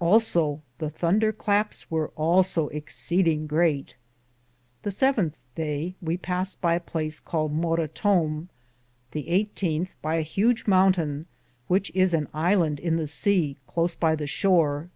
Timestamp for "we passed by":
6.00-6.74